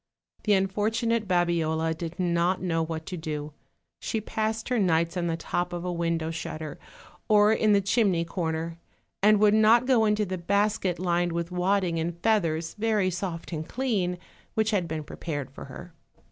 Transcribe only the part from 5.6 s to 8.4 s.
of a window shutter, or in the chimney